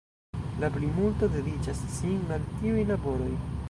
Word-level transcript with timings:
La 0.63 0.69
plimulto 0.77 1.31
dediĉas 1.37 1.85
sin 1.99 2.35
al 2.39 2.53
tiuj 2.59 2.91
laboroj. 2.95 3.35